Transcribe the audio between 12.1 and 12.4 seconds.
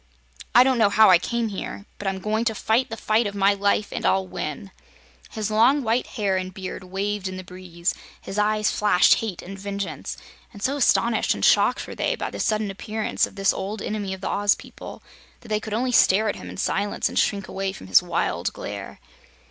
by the